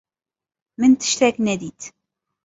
[0.79, 1.81] Min tiştek nedît.